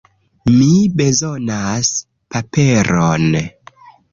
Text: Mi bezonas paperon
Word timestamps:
Mi 0.53 0.69
bezonas 1.01 1.91
paperon 2.35 3.31